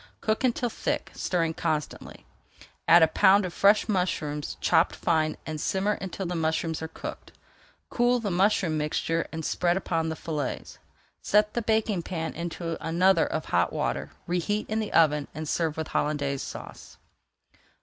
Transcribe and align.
Cook 0.19 0.43
until 0.43 0.67
thick, 0.71 1.11
stirring 1.13 1.53
constantly. 1.53 2.25
Add 2.87 3.03
a 3.03 3.07
pound 3.07 3.45
of 3.45 3.53
fresh 3.53 3.87
mushrooms 3.87 4.57
chopped 4.59 4.95
fine 4.95 5.37
and 5.45 5.61
simmer 5.61 5.91
until 5.91 6.25
the 6.25 6.33
mushrooms 6.33 6.81
are 6.81 6.87
cooked. 6.87 7.33
Cool 7.91 8.19
the 8.19 8.31
mushroom 8.31 8.79
mixture 8.79 9.27
and 9.31 9.45
spread 9.45 9.77
upon 9.77 10.09
the 10.09 10.15
fillets. 10.15 10.79
Set 11.21 11.53
the 11.53 11.61
baking 11.61 12.01
pan 12.01 12.33
into 12.33 12.83
another 12.83 13.27
of 13.27 13.45
hot 13.45 13.71
water, 13.71 14.09
reheat 14.25 14.67
in 14.71 14.79
the 14.79 14.91
oven, 14.91 15.27
and 15.35 15.47
serve 15.47 15.77
with 15.77 15.89
Hollandaise 15.89 16.41
Sauce. 16.41 16.97